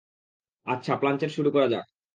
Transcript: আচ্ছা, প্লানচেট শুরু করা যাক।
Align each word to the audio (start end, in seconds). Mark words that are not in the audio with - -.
আচ্ছা, 0.67 0.93
প্লানচেট 0.95 1.31
শুরু 1.31 1.49
করা 1.51 1.67
যাক। 1.67 1.85